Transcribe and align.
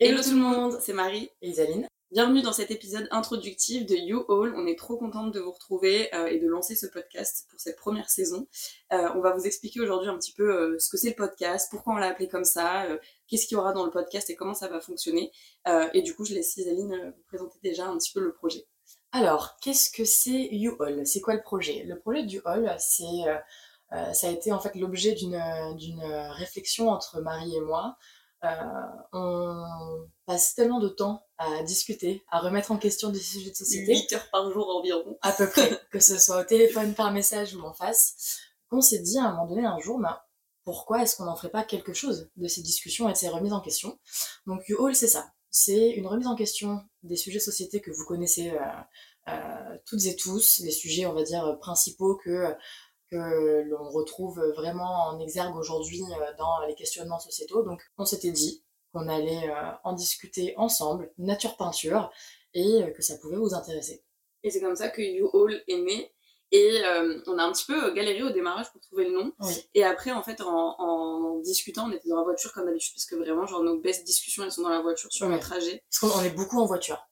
Hello 0.00 0.20
tout 0.20 0.30
le 0.30 0.38
monde, 0.38 0.80
c'est 0.80 0.92
Marie 0.92 1.30
et 1.40 1.50
Isaline. 1.50 1.86
Bienvenue 2.10 2.42
dans 2.42 2.52
cet 2.52 2.72
épisode 2.72 3.06
introductif 3.12 3.86
de 3.86 3.94
You 3.94 4.24
All. 4.28 4.52
On 4.56 4.66
est 4.66 4.76
trop 4.76 4.96
contente 4.96 5.32
de 5.32 5.38
vous 5.38 5.52
retrouver 5.52 6.12
euh, 6.16 6.26
et 6.26 6.40
de 6.40 6.48
lancer 6.48 6.74
ce 6.74 6.86
podcast 6.86 7.46
pour 7.48 7.60
cette 7.60 7.76
première 7.76 8.10
saison. 8.10 8.48
Euh, 8.92 9.08
on 9.14 9.20
va 9.20 9.32
vous 9.34 9.46
expliquer 9.46 9.80
aujourd'hui 9.80 10.08
un 10.08 10.18
petit 10.18 10.32
peu 10.32 10.52
euh, 10.52 10.76
ce 10.80 10.88
que 10.90 10.96
c'est 10.96 11.10
le 11.10 11.14
podcast, 11.14 11.68
pourquoi 11.70 11.94
on 11.94 11.96
l'a 11.98 12.08
appelé 12.08 12.26
comme 12.26 12.44
ça, 12.44 12.88
qu'est-ce 13.28 13.46
qu'il 13.46 13.54
y 13.54 13.58
aura 13.58 13.72
dans 13.72 13.84
le 13.84 13.92
podcast 13.92 14.28
et 14.30 14.34
comment 14.34 14.52
ça 14.52 14.66
va 14.66 14.80
fonctionner. 14.80 15.30
et 15.92 16.02
du 16.02 16.12
coup, 16.16 16.24
je 16.24 16.34
laisse 16.34 16.56
Isaline 16.56 17.14
vous 17.16 17.22
présenter 17.28 17.60
déjà 17.62 17.86
un 17.86 17.96
petit 17.96 18.12
peu 18.12 18.20
le 18.20 18.32
projet. 18.32 18.66
Alors, 19.12 19.54
qu'est-ce 19.62 19.92
que 19.92 20.04
c'est 20.04 20.48
You 20.50 20.76
All? 20.82 21.06
C'est 21.06 21.20
quoi 21.20 21.34
le 21.34 21.42
projet? 21.42 21.84
Le 21.84 22.00
projet 22.00 22.24
du 22.24 22.40
All, 22.44 22.74
c'est 22.80 23.22
ça 24.12 24.26
a 24.26 24.30
été 24.30 24.50
en 24.50 24.58
fait 24.58 24.74
l'objet 24.74 25.12
d'une 25.12 25.40
réflexion 26.36 26.88
entre 26.88 27.20
Marie 27.20 27.54
et 27.54 27.60
moi 27.60 27.96
on 29.12 30.08
passe 30.26 30.54
tellement 30.54 30.80
de 30.80 30.88
temps 30.88 31.26
à 31.38 31.62
discuter, 31.62 32.22
à 32.30 32.40
remettre 32.40 32.72
en 32.72 32.78
question 32.78 33.10
des 33.10 33.18
sujets 33.18 33.50
de 33.50 33.56
société. 33.56 33.94
8 33.94 34.12
heures 34.14 34.30
par 34.30 34.50
jour 34.52 34.68
environ. 34.76 35.18
À 35.22 35.32
peu 35.32 35.48
près, 35.48 35.80
que 35.90 36.00
ce 36.00 36.18
soit 36.18 36.40
au 36.40 36.44
téléphone, 36.44 36.94
par 36.94 37.12
message 37.12 37.54
ou 37.54 37.62
en 37.62 37.72
face. 37.72 38.38
Qu'on 38.70 38.80
s'est 38.80 39.00
dit 39.00 39.18
à 39.18 39.24
un 39.24 39.30
moment 39.32 39.46
donné, 39.46 39.66
un 39.66 39.78
jour, 39.78 39.98
bah, 40.00 40.26
pourquoi 40.64 41.02
est-ce 41.02 41.16
qu'on 41.16 41.24
n'en 41.24 41.36
ferait 41.36 41.50
pas 41.50 41.64
quelque 41.64 41.92
chose 41.92 42.30
de 42.36 42.48
ces 42.48 42.62
discussions 42.62 43.08
et 43.08 43.12
de 43.12 43.18
ces 43.18 43.28
remises 43.28 43.52
en 43.52 43.60
question? 43.60 43.98
Donc 44.46 44.68
You 44.68 44.92
c'est 44.94 45.08
ça. 45.08 45.32
C'est 45.50 45.90
une 45.90 46.06
remise 46.06 46.26
en 46.26 46.34
question 46.34 46.82
des 47.02 47.16
sujets 47.16 47.38
de 47.38 47.44
société 47.44 47.80
que 47.80 47.90
vous 47.90 48.04
connaissez 48.06 48.50
euh, 48.50 48.58
euh, 49.28 49.78
toutes 49.86 50.04
et 50.06 50.16
tous, 50.16 50.60
les 50.64 50.72
sujets, 50.72 51.06
on 51.06 51.12
va 51.12 51.22
dire, 51.22 51.58
principaux 51.60 52.16
que 52.16 52.54
que 53.10 53.62
l'on 53.68 53.88
retrouve 53.90 54.40
vraiment 54.56 55.08
en 55.08 55.20
exergue 55.20 55.56
aujourd'hui 55.56 56.02
euh, 56.02 56.32
dans 56.38 56.60
les 56.66 56.74
questionnements 56.74 57.20
sociétaux. 57.20 57.62
Donc 57.62 57.82
on 57.98 58.04
s'était 58.04 58.30
dit 58.30 58.64
qu'on 58.92 59.08
allait 59.08 59.50
euh, 59.50 59.72
en 59.84 59.92
discuter 59.92 60.54
ensemble, 60.56 61.12
nature 61.18 61.56
peinture, 61.56 62.10
et 62.54 62.82
euh, 62.82 62.90
que 62.90 63.02
ça 63.02 63.16
pouvait 63.18 63.36
vous 63.36 63.54
intéresser. 63.54 64.04
Et 64.42 64.50
c'est 64.50 64.60
comme 64.60 64.76
ça 64.76 64.88
que 64.88 65.02
You 65.02 65.30
All 65.34 65.62
est 65.68 65.78
né. 65.78 66.10
Et 66.52 66.82
on 67.26 67.36
a 67.38 67.42
un 67.42 67.52
petit 67.52 67.64
peu 67.64 67.92
galéré 67.94 68.22
au 68.22 68.30
démarrage 68.30 68.70
pour 68.70 68.80
trouver 68.80 69.06
le 69.06 69.12
nom. 69.12 69.32
Et 69.72 69.82
après, 69.82 70.12
en 70.12 70.22
fait, 70.22 70.40
en, 70.40 71.40
discutant, 71.40 71.88
on 71.88 71.92
était 71.92 72.08
dans 72.08 72.18
la 72.18 72.22
voiture 72.22 72.52
comme 72.52 72.66
d'habitude, 72.66 72.94
parce 72.94 73.06
que 73.06 73.16
vraiment, 73.16 73.44
genre, 73.44 73.64
nos 73.64 73.80
best 73.80 74.04
discussions, 74.04 74.44
elles 74.44 74.52
sont 74.52 74.62
dans 74.62 74.68
la 74.68 74.80
voiture 74.80 75.10
sur 75.10 75.28
le 75.28 75.40
trajet. 75.40 75.82
Parce 75.90 76.12
qu'on 76.12 76.22
est 76.22 76.30
beaucoup 76.30 76.60
en 76.60 76.66
voiture. 76.66 77.04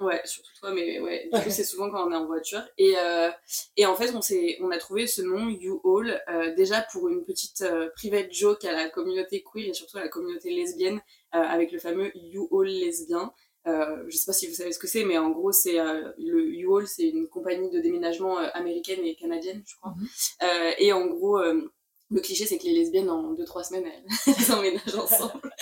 Ouais, 0.00 0.20
surtout 0.24 0.50
toi, 0.58 0.72
mais 0.72 0.98
ouais, 0.98 1.28
du 1.30 1.40
coup, 1.40 1.50
c'est 1.50 1.64
souvent 1.64 1.90
quand 1.90 2.08
on 2.08 2.10
est 2.10 2.16
en 2.16 2.26
voiture. 2.26 2.62
Et, 2.78 2.94
euh, 2.96 3.30
et 3.76 3.84
en 3.84 3.94
fait, 3.94 4.12
on, 4.14 4.20
on 4.64 4.70
a 4.70 4.78
trouvé 4.78 5.06
ce 5.06 5.20
nom, 5.20 5.48
You 5.50 5.80
All, 5.84 6.22
euh, 6.28 6.54
déjà 6.54 6.80
pour 6.90 7.08
une 7.08 7.22
petite 7.24 7.60
euh, 7.60 7.90
private 7.96 8.32
joke 8.32 8.64
à 8.64 8.72
la 8.72 8.88
communauté 8.88 9.44
queer 9.44 9.68
et 9.68 9.74
surtout 9.74 9.98
à 9.98 10.00
la 10.00 10.08
communauté 10.08 10.50
lesbienne, 10.50 11.00
avec 11.32 11.70
le 11.70 11.78
fameux 11.78 12.10
You 12.16 12.48
All 12.50 12.66
lesbien. 12.66 13.32
je 13.66 14.16
sais 14.16 14.26
pas 14.26 14.32
si 14.32 14.48
vous 14.48 14.54
savez 14.54 14.72
ce 14.72 14.78
que 14.78 14.88
c'est, 14.88 15.04
mais 15.04 15.18
en 15.18 15.30
gros, 15.30 15.52
c'est 15.52 15.76
le 16.18 16.54
You 16.54 16.78
All, 16.78 16.86
c'est 16.88 17.08
une 17.08 17.28
compagnie 17.28 17.70
de 17.70 17.78
déménagement 17.78 18.38
américaine 18.38 19.04
et 19.04 19.14
canadienne, 19.14 19.62
je 19.66 19.76
crois. 19.76 19.94
Mhm. 19.96 20.74
et 20.78 20.92
en 20.92 21.06
gros, 21.06 21.38
le 22.10 22.20
cliché, 22.20 22.44
c'est 22.44 22.58
que 22.58 22.64
les 22.64 22.72
lesbiennes, 22.72 23.08
en 23.08 23.34
2-3 23.34 23.62
semaines, 23.64 23.84
elles, 24.26 24.52
emménagent 24.52 24.96
ensemble. 24.96 25.52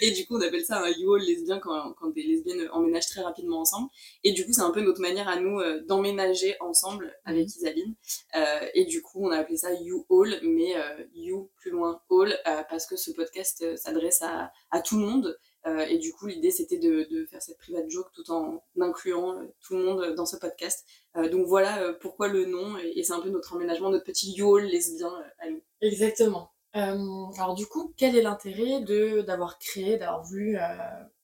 Et 0.02 0.10
du 0.12 0.26
coup, 0.26 0.36
on 0.36 0.40
appelle 0.40 0.64
ça 0.64 0.82
un 0.82 0.90
you-all 0.90 1.20
lesbien 1.22 1.58
quand, 1.58 1.92
quand 1.94 2.08
des 2.10 2.22
lesbiennes 2.22 2.68
emménagent 2.72 3.08
très 3.08 3.22
rapidement 3.22 3.60
ensemble. 3.60 3.88
Et 4.24 4.32
du 4.32 4.44
coup, 4.46 4.52
c'est 4.52 4.62
un 4.62 4.70
peu 4.70 4.80
notre 4.80 5.00
manière 5.00 5.28
à 5.28 5.38
nous 5.38 5.58
euh, 5.60 5.80
d'emménager 5.86 6.56
ensemble 6.60 7.14
avec. 7.24 7.48
Isaline. 7.50 7.94
Euh, 8.36 8.68
et 8.74 8.84
du 8.84 9.02
coup, 9.02 9.26
on 9.26 9.30
a 9.30 9.38
appelé 9.38 9.56
ça 9.56 9.72
you-all, 9.72 10.38
mais 10.42 10.76
euh, 10.76 11.04
you 11.14 11.50
plus 11.56 11.70
loin 11.70 12.00
all, 12.10 12.38
parce 12.68 12.86
que 12.86 12.96
ce 12.96 13.10
podcast 13.10 13.76
s'adresse 13.76 14.22
à, 14.22 14.52
à 14.70 14.80
tout 14.80 14.98
le 14.98 15.06
monde. 15.06 15.36
Euh, 15.66 15.80
et 15.80 15.98
du 15.98 16.12
coup, 16.12 16.26
l'idée, 16.26 16.50
c'était 16.50 16.78
de, 16.78 17.06
de, 17.10 17.26
faire 17.26 17.42
cette 17.42 17.58
private 17.58 17.88
joke 17.90 18.10
tout 18.14 18.30
en 18.30 18.62
incluant 18.80 19.36
euh, 19.36 19.44
tout 19.60 19.76
le 19.76 19.84
monde 19.84 20.14
dans 20.14 20.26
ce 20.26 20.36
podcast. 20.36 20.86
Euh, 21.16 21.28
donc 21.28 21.46
voilà 21.46 21.92
pourquoi 22.00 22.28
le 22.28 22.46
nom, 22.46 22.78
et, 22.78 23.02
c'est 23.02 23.12
un 23.12 23.20
peu 23.20 23.28
notre 23.28 23.54
emménagement, 23.54 23.90
notre 23.90 24.04
petit 24.04 24.32
yole 24.32 24.64
lesbien 24.64 25.12
à 25.38 25.50
nous. 25.50 25.62
Exactement. 25.80 26.50
Alors 26.72 27.54
du 27.54 27.66
coup, 27.66 27.92
quel 27.96 28.16
est 28.16 28.22
l'intérêt 28.22 28.80
de 28.80 29.22
d'avoir 29.22 29.58
créé, 29.58 29.96
d'avoir 29.96 30.22
voulu 30.22 30.56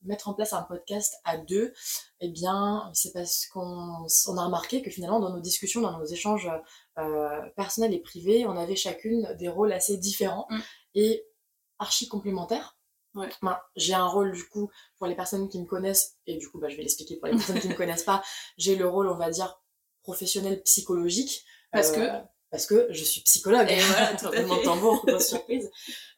mettre 0.03 0.29
en 0.29 0.35
place 0.35 0.53
un 0.53 0.63
podcast 0.63 1.15
à 1.25 1.37
deux? 1.37 1.73
Eh 2.21 2.29
bien, 2.29 2.91
c'est 2.95 3.13
parce 3.13 3.47
qu'on 3.47 4.07
on 4.27 4.37
a 4.37 4.45
remarqué 4.45 4.83
que 4.83 4.91
finalement, 4.91 5.21
dans 5.21 5.31
nos 5.31 5.41
discussions, 5.41 5.81
dans 5.81 5.99
nos 5.99 6.05
échanges 6.05 6.51
personnels 7.57 7.95
et 7.95 8.01
privés, 8.01 8.47
on 8.47 8.57
avait 8.57 8.77
chacune 8.77 9.35
des 9.39 9.49
rôles 9.49 9.73
assez 9.73 9.97
différents 9.97 10.47
mm. 10.51 10.59
et 10.95 11.27
archi 11.79 12.09
complémentaires. 12.09 12.77
Ouais. 13.15 13.31
j'ai 13.77 13.95
un 13.95 14.07
rôle 14.07 14.33
du 14.33 14.47
coup 14.47 14.71
pour 14.99 15.07
les 15.07 15.15
personnes 15.15 15.49
qui 15.49 15.59
me 15.59 15.65
connaissent 15.65 16.19
et 16.27 16.37
du 16.37 16.51
coup 16.51 16.59
bah, 16.59 16.69
je 16.69 16.77
vais 16.77 16.83
l'expliquer 16.83 17.17
pour 17.17 17.29
les 17.29 17.33
personnes 17.35 17.61
qui 17.61 17.69
me 17.69 17.75
connaissent 17.75 18.03
pas. 18.03 18.23
J'ai 18.59 18.77
le 18.77 18.87
rôle 18.87 19.09
on 19.09 19.17
va 19.17 19.31
dire 19.31 19.59
professionnel 20.03 20.63
psychologique 20.65 21.45
parce 21.73 21.93
que 21.93 22.01
euh, 22.01 22.21
parce 22.57 22.67
que 22.67 22.87
je 22.91 23.05
suis 23.05 23.21
psychologue. 23.21 23.71
Et 23.71 23.79
voilà, 23.81 24.15
tambour, 24.65 25.05
grosse 25.07 25.29
surprise. 25.29 25.71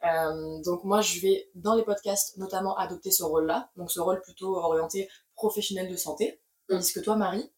Euh, 0.04 0.62
donc 0.64 0.84
moi 0.84 1.00
je 1.00 1.20
vais 1.20 1.50
dans 1.56 1.74
les 1.74 1.82
podcasts 1.82 2.36
notamment 2.36 2.76
adopter 2.76 3.10
ce 3.10 3.24
rôle-là, 3.24 3.70
donc 3.76 3.90
ce 3.90 3.98
rôle 3.98 4.20
plutôt 4.22 4.56
orienté 4.56 5.08
professionnel 5.34 5.90
de 5.90 5.96
santé. 5.96 6.40
Mm. 6.68 6.74
Tandis 6.74 6.92
que 6.92 7.00
toi 7.00 7.16
Marie? 7.16 7.50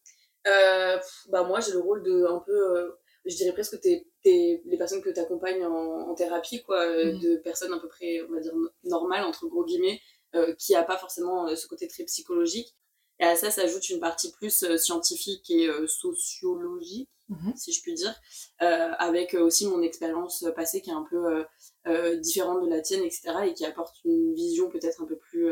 Euh, 0.47 0.97
bah 1.29 1.43
moi 1.43 1.59
j'ai 1.59 1.73
le 1.73 1.79
rôle 1.79 2.01
de 2.01 2.25
un 2.25 2.39
peu 2.39 2.51
euh, 2.51 2.99
je 3.25 3.35
dirais 3.35 3.53
presque 3.53 3.79
t'es, 3.79 4.07
t'es 4.23 4.63
les 4.65 4.77
personnes 4.77 5.03
que 5.03 5.11
tu 5.11 5.19
accompagnes 5.19 5.63
en, 5.63 6.15
thérapie, 6.15 6.63
quoi, 6.63 6.83
mm. 6.87 7.19
de 7.19 7.37
personnes 7.37 7.73
à 7.73 7.79
peu 7.79 7.87
près, 7.87 8.21
on 8.27 8.33
va 8.33 8.39
dire, 8.39 8.53
normales, 8.83 9.23
entre 9.23 9.47
gros 9.47 9.63
guillemets, 9.63 9.99
euh, 10.35 10.53
qui 10.55 10.75
a 10.75 10.83
pas 10.83 10.97
forcément 10.97 11.47
euh, 11.47 11.55
ce 11.55 11.67
côté 11.67 11.87
très 11.87 12.03
psychologique. 12.05 12.75
Et 13.21 13.23
à 13.23 13.35
ça 13.35 13.51
s'ajoute 13.51 13.89
une 13.89 13.99
partie 13.99 14.31
plus 14.31 14.65
scientifique 14.77 15.49
et 15.49 15.69
sociologique, 15.87 17.09
mm-hmm. 17.29 17.55
si 17.55 17.71
je 17.71 17.81
puis 17.81 17.93
dire, 17.93 18.13
avec 18.57 19.35
aussi 19.35 19.67
mon 19.67 19.81
expérience 19.81 20.43
passée 20.55 20.81
qui 20.81 20.89
est 20.89 20.93
un 20.93 21.05
peu 21.09 21.45
différente 22.19 22.63
de 22.63 22.69
la 22.69 22.81
tienne, 22.81 23.03
etc., 23.03 23.31
et 23.45 23.53
qui 23.53 23.63
apporte 23.63 23.95
une 24.05 24.33
vision 24.33 24.69
peut-être 24.69 25.01
un 25.01 25.05
peu 25.05 25.17
plus 25.17 25.47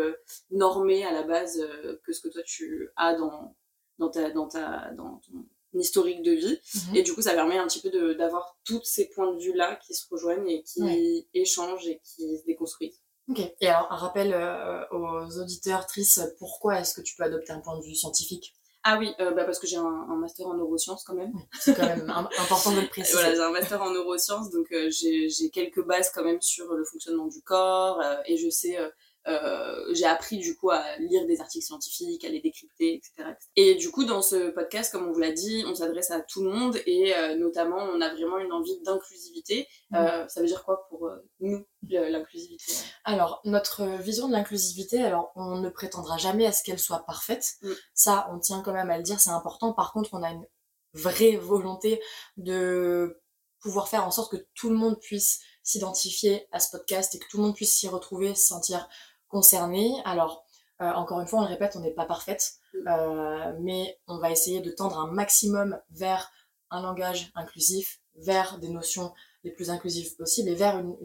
normée 0.50 1.06
à 1.06 1.14
la 1.14 1.24
base 1.24 1.64
que 2.04 2.12
ce 2.12 2.22
que 2.22 2.30
toi 2.30 2.42
tu 2.44 2.90
as 2.96 3.14
dans, 3.14 3.56
dans, 4.00 4.10
ta, 4.10 4.32
dans, 4.32 4.48
ta, 4.48 4.92
dans 4.98 5.22
ton 5.28 5.46
historique 5.74 6.24
de 6.24 6.32
vie. 6.32 6.60
Mhm. 6.74 6.96
Et 6.96 7.04
du 7.04 7.14
coup, 7.14 7.22
ça 7.22 7.34
permet 7.34 7.58
un 7.58 7.68
petit 7.68 7.82
peu 7.82 8.16
d'avoir 8.16 8.58
tous 8.64 8.84
ces 8.84 9.10
points 9.10 9.34
de 9.34 9.40
vue-là 9.40 9.80
qui 9.86 9.94
se 9.94 10.08
rejoignent 10.10 10.48
et 10.48 10.64
qui 10.64 11.28
échangent 11.34 11.88
et 11.88 12.02
qui 12.04 12.38
se 12.38 12.46
déconstruisent. 12.46 13.02
Ok. 13.30 13.40
Et 13.62 13.68
alors, 13.68 13.92
un 13.92 13.96
rappel 13.96 14.34
euh, 14.34 14.84
aux 14.92 15.40
auditeurs, 15.40 15.86
Trice, 15.86 16.20
pourquoi 16.40 16.80
est-ce 16.80 16.96
que 16.96 17.02
tu 17.02 17.16
peux 17.16 17.24
adopter 17.24 17.52
un 17.52 17.60
point 17.60 17.78
de 17.78 17.84
vue 17.84 17.94
scientifique? 17.94 18.56
Ah 18.84 18.98
oui, 18.98 19.14
euh, 19.20 19.32
bah 19.32 19.44
parce 19.44 19.60
que 19.60 19.68
j'ai 19.68 19.76
un, 19.76 20.16
master 20.16 20.48
en 20.48 20.56
neurosciences 20.56 21.04
quand 21.04 21.14
même. 21.14 21.34
c'est 21.60 21.76
quand 21.76 21.86
même 21.86 22.10
important 22.40 22.72
de 22.72 22.82
le 22.82 22.88
préciser. 22.88 23.18
voilà, 23.18 23.36
j'ai 23.36 23.42
un 23.42 23.52
master 23.52 23.82
en 23.84 23.92
neurosciences, 23.92 24.50
donc 24.50 24.72
euh, 24.72 24.90
j'ai 24.90 25.50
quelques 25.52 25.86
bases 25.86 26.12
quand 26.12 26.24
même 26.24 26.42
sur 26.42 26.74
le 26.74 26.84
fonctionnement 26.86 27.28
du 27.28 27.42
corps 27.42 28.02
et 28.26 28.38
je 28.38 28.50
sais 28.50 28.78
euh, 29.28 29.94
j'ai 29.94 30.06
appris 30.06 30.38
du 30.38 30.56
coup 30.56 30.70
à 30.72 30.84
lire 30.98 31.26
des 31.28 31.42
articles 31.42 31.66
scientifiques, 31.66 32.24
à 32.24 32.30
les 32.30 32.42
décrypter, 32.42 32.96
etc. 32.96 33.36
Et 33.56 33.76
du 33.76 33.92
coup, 33.92 34.06
dans 34.06 34.22
ce 34.22 34.50
podcast, 34.52 34.92
comme 34.92 35.08
on 35.08 35.12
vous 35.12 35.20
l'a 35.20 35.32
dit, 35.32 35.64
on 35.68 35.76
s'adresse 35.76 36.12
à 36.12 36.22
tout 36.22 36.44
le 36.44 36.52
monde 36.52 36.78
et 36.86 37.16
euh, 37.16 37.36
notamment, 37.36 37.78
on 37.78 38.02
a 38.02 38.14
vraiment 38.14 38.38
une 38.40 38.52
envie 38.52 38.80
d'inclusivité. 38.82 39.68
Mm. 39.92 39.96
Euh, 39.96 40.28
ça 40.28 40.42
veut 40.42 40.48
dire 40.48 40.64
quoi 40.64 40.88
pour 40.90 41.10
nous, 41.40 41.66
l'inclusivité? 41.84 42.74
Alors, 43.04 43.42
notre 43.46 43.86
vision 44.02 44.28
de 44.28 44.34
l'inclusivité, 44.34 45.02
alors 45.04 45.32
on 45.36 45.60
ne 45.60 45.70
prétendra 45.70 46.18
jamais 46.18 46.46
à 46.46 46.52
ce 46.52 46.64
qu'elle 46.64 46.80
soit 46.80 47.06
parfaite. 47.06 47.56
Mm. 47.62 47.72
Ça, 47.94 48.30
on 48.32 48.40
tient 48.40 48.62
quand 48.62 48.74
même 48.74 48.90
à 48.90 48.98
le 48.98 49.04
dire, 49.04 49.20
c'est 49.20 49.30
important. 49.32 49.74
Par 49.74 49.92
contre, 49.92 50.14
on 50.14 50.24
a 50.24 50.30
une 50.30 50.46
vraie 50.94 51.36
volonté 51.36 52.02
de 52.38 53.22
pouvoir 53.60 53.90
faire 53.90 54.06
en 54.06 54.12
sorte 54.12 54.32
que 54.32 54.44
tout 54.56 54.70
le 54.70 54.76
monde 54.76 55.00
puisse 55.00 55.42
s'identifier 55.64 56.48
à 56.52 56.60
ce 56.60 56.72
podcast 56.72 57.16
et 57.16 57.20
que 57.20 57.28
tout 57.30 57.38
le 57.38 57.44
monde 57.44 57.56
puisse 57.56 57.76
s'y 57.76 57.88
retrouver, 57.88 58.36
se 58.36 58.48
sentir 58.48 58.88
concernés. 59.28 59.94
Alors, 60.06 60.46
euh, 60.82 60.92
encore 60.92 61.20
une 61.20 61.28
fois, 61.28 61.40
on 61.40 61.42
le 61.44 61.50
répète, 61.50 61.76
on 61.76 61.82
n'est 61.82 61.94
pas 61.94 62.06
parfaite, 62.06 62.54
mm. 62.74 62.88
euh, 62.88 63.54
mais 63.60 64.00
on 64.08 64.18
va 64.18 64.32
essayer 64.32 64.62
de 64.62 64.72
tendre 64.72 64.98
un 64.98 65.12
maximum 65.12 65.80
vers 65.92 66.32
un 66.72 66.82
langage 66.82 67.32
inclusif, 67.36 68.02
vers 68.16 68.60
des 68.60 68.70
notions 68.70 69.14
les 69.44 69.52
plus 69.52 69.70
inclusives 69.70 70.16
possibles 70.16 70.50
et 70.50 70.56
vers 70.56 70.78
une, 70.78 70.96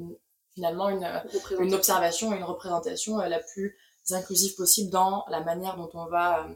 finalement 0.54 0.88
une, 0.88 1.08
une, 1.58 1.74
observation 1.74 2.32
et 2.32 2.36
une 2.36 2.44
représentation 2.44 3.20
euh, 3.20 3.28
la 3.28 3.40
plus 3.40 3.76
inclusive 4.10 4.54
possible 4.54 4.90
dans 4.90 5.24
la 5.28 5.40
manière 5.40 5.76
dont 5.76 5.90
on 5.94 6.06
va 6.06 6.46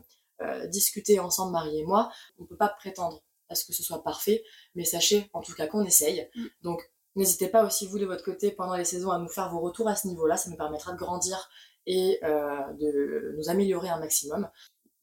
discuter 0.68 1.18
ensemble, 1.18 1.50
Marie 1.50 1.80
et 1.80 1.84
moi. 1.84 2.12
On 2.38 2.42
ne 2.42 2.46
peut 2.46 2.56
pas 2.56 2.68
prétendre 2.68 3.24
à 3.48 3.54
ce 3.54 3.64
que 3.64 3.72
ce 3.72 3.82
soit 3.82 4.04
parfait, 4.04 4.44
mais 4.74 4.84
sachez 4.84 5.28
en 5.32 5.40
tout 5.40 5.54
cas 5.54 5.66
qu'on 5.66 5.82
essaye. 5.82 6.28
Mm. 6.34 6.46
Donc 6.62 6.92
N'hésitez 7.18 7.48
pas 7.48 7.66
aussi, 7.66 7.84
vous, 7.84 7.98
de 7.98 8.06
votre 8.06 8.24
côté, 8.24 8.52
pendant 8.52 8.76
les 8.76 8.84
saisons, 8.84 9.10
à 9.10 9.18
nous 9.18 9.28
faire 9.28 9.50
vos 9.50 9.58
retours 9.58 9.88
à 9.88 9.96
ce 9.96 10.06
niveau-là. 10.06 10.36
Ça 10.36 10.50
nous 10.50 10.56
permettra 10.56 10.92
de 10.92 10.96
grandir 10.96 11.50
et 11.84 12.20
euh, 12.22 12.72
de 12.78 13.34
nous 13.36 13.50
améliorer 13.50 13.88
un 13.88 13.98
maximum. 13.98 14.48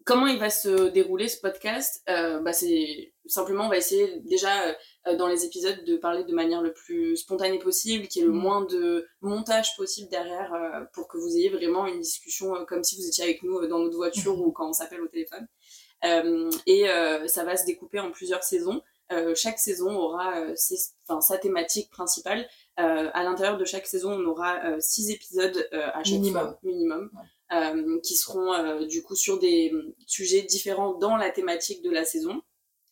comment 0.05 0.27
il 0.27 0.39
va 0.39 0.49
se 0.49 0.89
dérouler 0.91 1.27
ce 1.27 1.41
podcast? 1.41 2.01
Bah, 2.07 2.53
C'est 2.53 3.13
simplement, 3.25 3.65
on 3.65 3.69
va 3.69 3.75
essayer 3.77 4.21
déjà 4.21 4.49
dans 5.17 5.27
les 5.27 5.43
épisodes 5.43 5.83
de 5.83 5.97
parler 5.97 6.23
de 6.23 6.33
manière 6.33 6.61
le 6.61 6.71
plus 6.71 7.17
spontanée 7.17 7.59
possible, 7.59 8.07
qu'il 8.07 8.21
y 8.21 8.23
ait 8.23 8.27
le 8.27 8.33
mmh. 8.33 8.37
moins 8.37 8.63
de 8.63 9.05
montage 9.19 9.75
possible 9.75 10.09
derrière 10.09 10.87
pour 10.93 11.09
que 11.09 11.17
vous 11.17 11.35
ayez 11.35 11.49
vraiment 11.49 11.85
une 11.85 11.99
discussion 11.99 12.53
comme 12.65 12.85
si 12.85 12.95
vous 12.95 13.05
étiez 13.05 13.25
avec 13.25 13.43
nous 13.43 13.67
dans 13.67 13.79
notre 13.79 13.97
voiture 13.97 14.37
mmh. 14.37 14.41
ou 14.41 14.51
quand 14.53 14.69
on 14.69 14.73
s'appelle 14.73 15.01
au 15.01 15.07
téléphone. 15.07 15.47
et 16.65 16.85
ça 17.27 17.43
va 17.43 17.57
se 17.57 17.65
découper 17.65 17.99
en 17.99 18.11
plusieurs 18.11 18.43
saisons. 18.43 18.81
Chaque 19.35 19.59
saison 19.59 19.95
aura 19.95 20.33
sa 20.55 21.37
thématique 21.37 21.89
principale. 21.89 22.47
à 22.77 23.23
l'intérieur 23.23 23.57
de 23.57 23.65
chaque 23.65 23.87
saison, 23.87 24.13
on 24.13 24.25
aura 24.25 24.79
six 24.79 25.11
épisodes 25.11 25.67
à 25.71 26.03
chaque 26.03 26.19
minimum. 26.19 26.41
fois, 26.41 26.59
minimum. 26.63 27.11
Euh, 27.53 27.99
qui 28.01 28.15
seront 28.15 28.53
euh, 28.53 28.87
du 28.87 29.03
coup 29.03 29.15
sur 29.15 29.37
des 29.37 29.71
euh, 29.71 29.95
sujets 30.07 30.41
différents 30.41 30.95
dans 30.95 31.15
la 31.15 31.29
thématique 31.29 31.83
de 31.83 31.91
la 31.91 32.03
saison. 32.03 32.41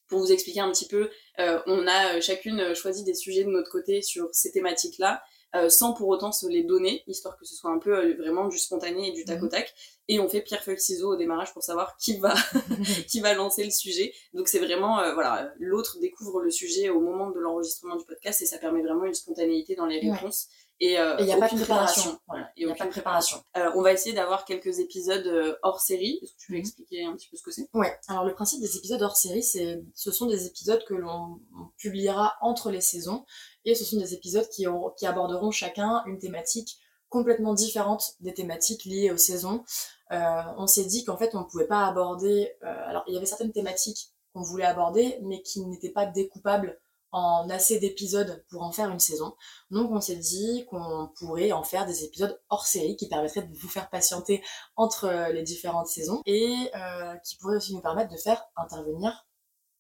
Pour 0.08 0.20
vous 0.20 0.32
expliquer 0.32 0.60
un 0.60 0.72
petit 0.72 0.88
peu, 0.88 1.10
on 1.40 1.88
a 1.88 2.22
chacune 2.22 2.76
choisi 2.76 3.04
des 3.04 3.16
sujets 3.16 3.46
de 3.46 3.50
notre 3.50 3.72
côté 3.72 4.04
sur 4.04 4.30
ces 4.32 4.52
thématiques-là. 4.52 5.24
Sans 5.70 5.94
pour 5.94 6.08
autant 6.08 6.32
se 6.32 6.48
les 6.48 6.64
donner, 6.64 7.04
histoire 7.08 7.38
que 7.38 7.46
ce 7.46 7.56
soit 7.56 7.72
un 7.72 7.80
peu 7.80 8.14
vraiment 8.16 8.48
du 8.48 8.58
spontané 8.58 9.10
et 9.10 9.12
du 9.12 9.26
tac 9.26 9.40
au 9.42 9.46
mhm. 9.46 9.52
tac. 9.52 9.74
Et 10.08 10.20
on 10.20 10.28
fait 10.28 10.42
pierre 10.42 10.64
feuille 10.64 10.80
ciseaux 10.80 11.14
au 11.14 11.16
démarrage 11.16 11.54
pour 11.54 11.64
savoir 11.64 11.96
qui 11.98 12.18
va 12.18 12.34
qui 13.08 13.20
va 13.20 13.34
lancer 13.34 13.64
le 13.64 13.72
sujet. 13.72 14.14
Donc 14.34 14.48
c'est 14.48 14.60
vraiment 14.60 14.98
voilà, 15.14 15.54
l'autre 15.60 16.00
découvre 16.00 16.42
le 16.42 16.52
sujet 16.52 16.90
au 16.90 17.00
moment 17.00 17.30
de 17.30 17.40
l'enregistrement 17.40 17.96
du 17.96 18.06
podcast 18.06 18.42
et 18.42 18.46
ça 18.46 18.58
permet 18.58 18.82
vraiment 18.82 19.06
une 19.06 19.14
spontanéité 19.14 19.76
dans 19.76 19.86
les 19.86 20.00
réponses. 20.00 20.48
Et 20.84 20.98
il 21.20 21.26
n'y 21.26 21.32
a 21.32 21.38
pas 21.38 21.48
de 21.48 21.56
préparation. 21.56 22.20
Il 22.58 22.70
a 22.70 22.76
pas 22.76 22.86
de 22.86 22.90
préparation. 22.90 23.42
on 23.56 23.82
va 23.82 23.94
essayer 23.94 24.14
d'avoir 24.14 24.44
quelques 24.44 24.80
épisodes 24.80 25.26
euh, 25.26 25.56
hors 25.64 25.80
série. 25.80 26.20
Est-ce 26.22 26.34
que 26.34 26.38
tu 26.40 26.52
veux 26.52 26.58
mhm. 26.58 26.62
expliquer 26.62 27.06
un 27.06 27.14
petit 27.14 27.30
peu 27.30 27.38
ce 27.38 27.44
que 27.44 27.52
c'est? 27.52 27.70
Ouais. 27.74 27.98
Alors 28.10 28.26
le 28.26 28.34
principe 28.34 28.60
des 28.60 28.76
épisodes 28.76 29.02
hors 29.02 29.16
série, 29.16 29.44
c'est 29.44 29.82
ce 29.94 30.12
sont 30.12 30.26
des 30.26 30.46
épisodes 30.46 30.84
que 30.84 30.94
l'on 30.94 31.40
publiera 31.78 32.36
entre 32.42 32.70
les 32.70 32.82
saisons 32.82 33.26
et 33.64 33.76
ce 33.76 33.86
sont 33.86 33.98
des 33.98 34.14
épisodes 34.14 34.48
qui, 34.50 34.66
qui 34.98 35.06
aborderont 35.06 35.52
chacun 35.52 36.04
une 36.06 36.20
thématique 36.20 36.78
complètement 37.08 37.54
différente 37.54 38.16
des 38.20 38.34
thématiques 38.34 38.84
liées 38.84 39.12
aux 39.12 39.18
saisons. 39.18 39.64
Euh, 40.12 40.42
on 40.58 40.68
s'est 40.68 40.84
dit 40.84 41.06
qu'en 41.06 41.16
fait 41.16 41.34
on 41.34 41.40
ne 41.40 41.46
pouvait 41.46 41.68
pas 41.68 41.86
aborder. 41.86 42.52
Euh, 42.64 42.90
alors 42.90 43.06
il 43.08 43.14
y 43.14 43.18
avait 43.18 43.26
certaines 43.26 43.54
thématiques 43.54 44.10
qu'on 44.34 44.42
voulait 44.42 44.66
aborder, 44.66 45.18
mais 45.22 45.42
qui 45.44 45.62
n'étaient 45.62 45.92
pas 45.92 46.08
découpables 46.08 46.78
en 47.14 47.50
assez 47.50 47.80
d'épisodes 47.80 48.44
pour 48.50 48.64
en 48.64 48.72
faire 48.72 48.90
une 48.90 49.00
saison. 49.00 49.36
Donc 49.72 49.92
on 49.92 50.02
s'est 50.02 50.18
dit 50.18 50.66
qu'on 50.70 51.10
pourrait 51.18 51.52
en 51.52 51.64
faire 51.64 51.86
des 51.86 52.04
épisodes 52.04 52.38
hors 52.50 52.66
série 52.66 52.98
qui 52.98 53.08
permettraient 53.08 53.44
de 53.44 53.56
vous 53.56 53.70
faire 53.70 53.90
patienter 53.90 54.44
entre 54.76 55.06
euh, 55.06 55.32
les 55.32 55.44
différentes 55.44 55.88
saisons 55.88 56.22
et 56.26 56.70
euh, 56.76 57.16
qui 57.18 57.38
pourraient 57.38 57.58
aussi 57.58 57.74
nous 57.74 57.82
permettre 57.82 58.12
de 58.12 58.18
faire 58.18 58.44
intervenir 58.58 59.26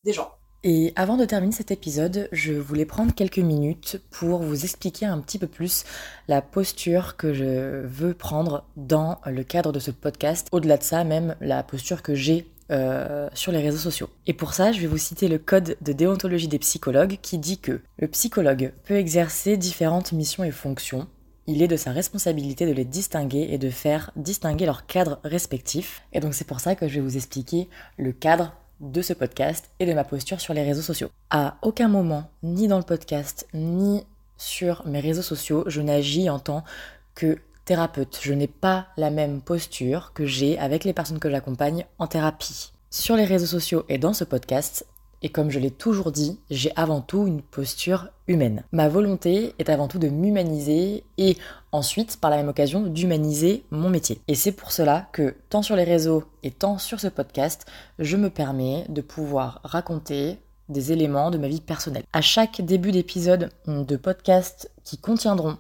des 0.03 0.13
gens. 0.13 0.31
Et 0.65 0.94
avant 0.95 1.18
de 1.18 1.25
terminer 1.25 1.51
cet 1.51 1.71
épisode, 1.71 2.30
je 2.31 2.53
voulais 2.53 2.85
prendre 2.85 3.13
quelques 3.13 3.39
minutes 3.39 4.01
pour 4.12 4.39
vous 4.39 4.63
expliquer 4.63 5.06
un 5.06 5.19
petit 5.19 5.38
peu 5.38 5.47
plus 5.47 5.83
la 6.29 6.41
posture 6.41 7.18
que 7.18 7.33
je 7.33 7.81
veux 7.86 8.13
prendre 8.13 8.63
dans 8.77 9.19
le 9.25 9.44
cadre 9.44 9.74
de 9.74 9.79
ce 9.79 9.91
podcast. 9.91 10.47
Au-delà 10.53 10.77
de 10.77 10.83
ça, 10.83 11.03
même 11.03 11.36
la 11.41 11.63
posture 11.63 12.01
que 12.01 12.15
j'ai 12.15 12.50
euh, 12.71 13.30
sur 13.33 13.51
les 13.51 13.62
réseaux 13.62 13.77
sociaux. 13.77 14.10
Et 14.27 14.33
pour 14.33 14.54
ça, 14.54 14.71
je 14.71 14.80
vais 14.80 14.88
vous 14.88 14.98
citer 14.98 15.27
le 15.27 15.38
code 15.38 15.77
de 15.81 15.94
déontologie 15.94 16.48
des 16.48 16.60
psychologues 16.60 17.18
qui 17.21 17.38
dit 17.38 17.57
que 17.57 17.81
le 17.98 18.07
psychologue 18.07 18.74
peut 18.86 18.95
exercer 18.95 19.57
différentes 19.57 20.12
missions 20.12 20.44
et 20.44 20.51
fonctions. 20.51 21.07
Il 21.45 21.62
est 21.62 21.68
de 21.68 21.75
sa 21.75 21.92
responsabilité 21.92 22.65
de 22.65 22.71
les 22.71 22.86
distinguer 22.86 23.50
et 23.51 23.57
de 23.57 23.69
faire 23.69 24.12
distinguer 24.15 24.65
leurs 24.65 24.86
cadres 24.86 25.19
respectifs. 25.24 26.04
Et 26.13 26.19
donc 26.19 26.33
c'est 26.33 26.48
pour 26.48 26.62
ça 26.62 26.75
que 26.75 26.88
je 26.88 26.95
vais 26.95 27.01
vous 27.01 27.18
expliquer 27.18 27.68
le 27.98 28.13
cadre 28.13 28.54
de 28.80 29.01
ce 29.01 29.13
podcast 29.13 29.69
et 29.80 29.86
de 29.86 29.94
ma 29.94 30.04
posture 30.04 30.39
sur 30.39 30.54
les 30.54 30.63
réseaux 30.63 30.81
sociaux. 30.81 31.10
À 31.30 31.57
aucun 31.62 31.88
moment, 31.88 32.30
ni 32.44 32.68
dans 32.68 32.77
le 32.77 32.83
podcast, 32.83 33.48
ni 33.54 34.04
sur 34.38 34.86
mes 34.88 35.00
réseaux 35.00 35.21
sociaux, 35.21 35.63
je 35.68 35.81
n'agis 35.81 36.30
en 36.30 36.39
tant 36.39 36.63
que 37.15 37.38
thérapeute. 37.65 38.19
Je 38.21 38.33
n'ai 38.33 38.48
pas 38.48 38.88
la 38.98 39.10
même 39.10 39.42
posture 39.42 40.12
que 40.13 40.25
j'ai 40.25 40.57
avec 40.57 40.83
les 40.83 40.94
personnes 40.94 41.19
que 41.19 41.30
j'accompagne 41.30 41.86
en 42.00 42.07
thérapie. 42.07 42.71
Sur 42.89 43.15
les 43.15 43.25
réseaux 43.25 43.45
sociaux 43.45 43.86
et 43.89 43.98
dans 43.98 44.13
ce 44.13 44.24
podcast, 44.24 44.86
et 45.24 45.30
comme 45.30 45.50
je 45.50 45.60
l'ai 45.60 45.71
toujours 45.71 46.12
dit, 46.12 46.38
j'ai 46.51 46.74
avant 46.75 47.00
tout 47.00 47.25
une 47.25 47.42
posture 47.42 48.10
humaine. 48.27 48.63
Ma 48.74 48.89
volonté 48.89 49.56
est 49.57 49.69
avant 49.69 49.88
tout 49.88 49.98
de 49.98 50.10
m'humaniser 50.10 51.06
et 51.18 51.38
ensuite, 51.71 52.18
par 52.18 52.30
la 52.30 52.38
même 52.38 52.50
occasion, 52.50 52.81
d'humaniser 52.81 53.63
mon 53.71 53.89
métier. 53.89 54.19
Et 54.27 54.36
c'est 54.36 54.51
pour 54.51 54.74
cela 54.74 55.07
que, 55.13 55.36
tant 55.50 55.62
sur 55.62 55.77
les 55.77 55.86
réseaux 55.86 56.25
et 56.44 56.51
tant 56.51 56.77
sur 56.77 57.00
ce 57.00 57.07
podcast, 57.07 57.65
je 58.00 58.18
me 58.18 58.30
permets 58.30 58.86
de 58.89 59.01
pouvoir 59.01 59.62
raconter 59.63 60.39
des 60.68 60.92
éléments 60.92 61.31
de 61.31 61.38
ma 61.38 61.48
vie 61.48 61.62
personnelle. 61.62 62.04
À 62.12 62.21
chaque 62.21 62.62
début 62.62 62.92
d'épisode 62.92 63.50
de 63.65 63.95
podcast 63.95 64.71
qui 64.83 64.98
contiendront 64.98 65.57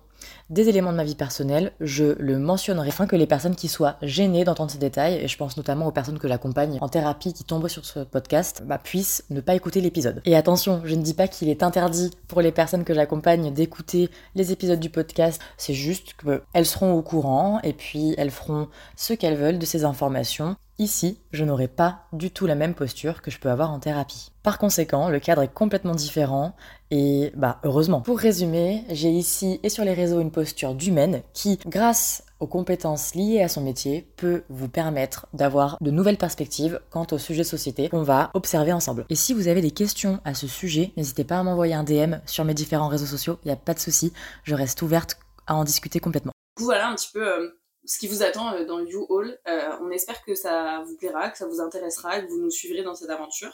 des 0.49 0.69
éléments 0.69 0.91
de 0.91 0.97
ma 0.97 1.03
vie 1.03 1.15
personnelle, 1.15 1.71
je 1.79 2.15
le 2.19 2.39
mentionnerai 2.39 2.89
afin 2.89 3.07
que 3.07 3.15
les 3.15 3.25
personnes 3.25 3.55
qui 3.55 3.67
soient 3.67 3.97
gênées 4.01 4.43
d'entendre 4.43 4.69
ces 4.69 4.77
détails, 4.77 5.15
et 5.15 5.27
je 5.27 5.37
pense 5.37 5.57
notamment 5.57 5.87
aux 5.87 5.91
personnes 5.91 6.19
que 6.19 6.27
j'accompagne 6.27 6.77
en 6.81 6.89
thérapie 6.89 7.33
qui 7.33 7.43
tombent 7.43 7.67
sur 7.67 7.85
ce 7.85 7.99
podcast, 7.99 8.61
bah, 8.65 8.77
puissent 8.77 9.23
ne 9.29 9.41
pas 9.41 9.55
écouter 9.55 9.81
l'épisode. 9.81 10.21
Et 10.25 10.35
attention, 10.35 10.81
je 10.85 10.95
ne 10.95 11.01
dis 11.01 11.13
pas 11.13 11.27
qu'il 11.27 11.49
est 11.49 11.63
interdit 11.63 12.11
pour 12.27 12.41
les 12.41 12.51
personnes 12.51 12.83
que 12.83 12.93
j'accompagne 12.93 13.51
d'écouter 13.51 14.09
les 14.35 14.51
épisodes 14.51 14.79
du 14.79 14.89
podcast, 14.89 15.41
c'est 15.57 15.73
juste 15.73 16.13
qu'elles 16.13 16.65
seront 16.65 16.93
au 16.93 17.01
courant 17.01 17.59
et 17.63 17.73
puis 17.73 18.13
elles 18.17 18.31
feront 18.31 18.67
ce 18.95 19.13
qu'elles 19.13 19.37
veulent 19.37 19.59
de 19.59 19.65
ces 19.65 19.85
informations 19.85 20.55
Ici, 20.79 21.19
je 21.31 21.43
n'aurai 21.43 21.67
pas 21.67 22.07
du 22.13 22.31
tout 22.31 22.47
la 22.47 22.55
même 22.55 22.73
posture 22.73 23.21
que 23.21 23.29
je 23.29 23.39
peux 23.39 23.51
avoir 23.51 23.71
en 23.71 23.79
thérapie. 23.79 24.31
Par 24.41 24.57
conséquent, 24.57 25.09
le 25.09 25.19
cadre 25.19 25.43
est 25.43 25.53
complètement 25.53 25.93
différent 25.93 26.55
et 26.89 27.31
bah 27.35 27.59
heureusement. 27.63 28.01
Pour 28.01 28.17
résumer, 28.17 28.83
j'ai 28.89 29.11
ici 29.11 29.59
et 29.61 29.69
sur 29.69 29.85
les 29.85 29.93
réseaux 29.93 30.19
une 30.19 30.31
posture 30.31 30.73
d'humaine 30.73 31.21
qui, 31.33 31.59
grâce 31.67 32.23
aux 32.39 32.47
compétences 32.47 33.13
liées 33.13 33.43
à 33.43 33.49
son 33.49 33.61
métier, 33.61 34.07
peut 34.17 34.43
vous 34.49 34.67
permettre 34.67 35.27
d'avoir 35.33 35.77
de 35.79 35.91
nouvelles 35.91 36.17
perspectives 36.17 36.81
quant 36.89 37.05
au 37.11 37.19
sujet 37.19 37.43
de 37.43 37.47
société 37.47 37.89
qu'on 37.89 38.01
va 38.01 38.31
observer 38.33 38.73
ensemble. 38.73 39.05
Et 39.09 39.15
si 39.15 39.33
vous 39.33 39.47
avez 39.47 39.61
des 39.61 39.71
questions 39.71 40.21
à 40.25 40.33
ce 40.33 40.47
sujet, 40.47 40.91
n'hésitez 40.97 41.23
pas 41.23 41.37
à 41.37 41.43
m'envoyer 41.43 41.75
un 41.75 41.83
DM 41.83 42.15
sur 42.25 42.45
mes 42.45 42.55
différents 42.55 42.87
réseaux 42.87 43.05
sociaux, 43.05 43.37
il 43.43 43.47
n'y 43.49 43.53
a 43.53 43.57
pas 43.57 43.75
de 43.75 43.79
souci, 43.79 44.11
je 44.43 44.55
reste 44.55 44.81
ouverte 44.81 45.19
à 45.45 45.55
en 45.55 45.63
discuter 45.63 45.99
complètement. 45.99 46.31
Voilà 46.57 46.89
un 46.89 46.95
petit 46.95 47.09
peu 47.13 47.27
euh, 47.27 47.49
ce 47.85 47.99
qui 47.99 48.07
vous 48.07 48.23
attend 48.23 48.53
euh, 48.53 48.65
dans 48.65 48.79
You 48.79 49.05
Hall. 49.09 49.37
Euh, 49.47 49.69
on 49.81 49.89
espère 49.91 50.23
que 50.23 50.35
ça 50.35 50.83
vous 50.85 50.95
plaira, 50.95 51.29
que 51.29 51.37
ça 51.37 51.47
vous 51.47 51.59
intéressera, 51.59 52.21
que 52.21 52.27
vous 52.27 52.39
nous 52.39 52.49
suivrez 52.49 52.83
dans 52.83 52.95
cette 52.95 53.09
aventure. 53.09 53.51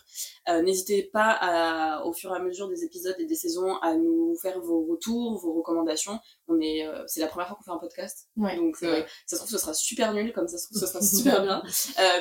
Euh, 0.48 0.62
n'hésitez 0.62 1.04
pas 1.04 1.32
à, 1.32 2.06
au 2.06 2.14
fur 2.14 2.32
et 2.32 2.36
à 2.36 2.40
mesure 2.40 2.68
des 2.68 2.84
épisodes 2.84 3.16
et 3.18 3.26
des 3.26 3.36
saisons 3.36 3.78
à 3.78 3.96
nous 3.96 4.36
faire 4.42 4.60
vos 4.62 4.86
retours, 4.86 5.40
vos 5.40 5.54
recommandations. 5.54 6.20
On 6.48 6.60
est, 6.62 6.88
c'est 7.08 7.20
la 7.20 7.28
première 7.28 7.48
fois 7.48 7.58
qu'on 7.58 7.64
fait 7.64 7.72
un 7.72 7.78
podcast, 7.78 8.30
donc 8.36 8.78
ça 8.78 9.06
se 9.28 9.36
trouve 9.36 9.50
ce 9.50 9.58
sera 9.58 9.74
super 9.74 10.14
nul, 10.14 10.34
comme 10.34 10.48
ça 10.48 10.58
se 10.58 10.68
trouve 10.68 10.80
ce 10.80 10.88
sera 10.88 11.02
super 11.02 11.44
bien. 11.44 11.64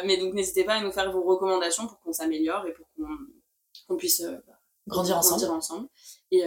mais 0.04 0.16
donc 0.18 0.34
n'hésitez 0.34 0.64
pas 0.64 0.74
à 0.74 0.80
nous 0.80 0.92
faire 0.92 1.10
vos 1.12 1.22
recommandations 1.22 1.86
pour 1.86 1.98
qu'on 2.00 2.12
s'améliore 2.12 2.66
et 2.66 2.72
pour 2.72 2.86
qu'on 3.86 3.96
puisse 3.96 4.22
grandir 4.86 5.16
ensemble. 5.18 5.40
Grandir 5.40 5.52
ensemble. 5.52 5.88
Et 6.30 6.44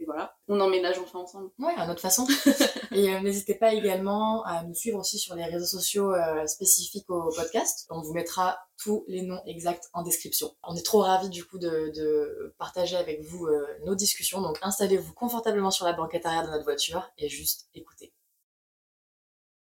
et 0.00 0.04
voilà, 0.04 0.36
on 0.48 0.60
emménage 0.60 0.98
enfin 0.98 1.20
ensemble. 1.20 1.50
Ouais, 1.58 1.72
à 1.76 1.86
notre 1.86 2.00
façon. 2.00 2.26
et 2.92 3.14
euh, 3.14 3.20
n'hésitez 3.20 3.54
pas 3.54 3.72
également 3.72 4.42
à 4.44 4.64
nous 4.64 4.74
suivre 4.74 4.98
aussi 4.98 5.18
sur 5.18 5.34
les 5.36 5.44
réseaux 5.44 5.66
sociaux 5.66 6.12
euh, 6.12 6.46
spécifiques 6.46 7.08
au 7.08 7.30
podcast. 7.34 7.86
On 7.90 8.02
vous 8.02 8.12
mettra 8.12 8.58
tous 8.76 9.04
les 9.06 9.22
noms 9.22 9.40
exacts 9.46 9.88
en 9.92 10.02
description. 10.02 10.50
On 10.64 10.74
est 10.74 10.84
trop 10.84 11.00
ravis 11.00 11.28
du 11.28 11.44
coup 11.44 11.58
de, 11.58 11.92
de 11.94 12.54
partager 12.58 12.96
avec 12.96 13.22
vous 13.22 13.46
euh, 13.46 13.66
nos 13.84 13.94
discussions. 13.94 14.40
Donc 14.40 14.58
installez-vous 14.62 15.12
confortablement 15.14 15.70
sur 15.70 15.86
la 15.86 15.92
banquette 15.92 16.26
arrière 16.26 16.44
de 16.44 16.50
notre 16.50 16.64
voiture 16.64 17.10
et 17.16 17.28
juste 17.28 17.68
écoutez. 17.74 18.12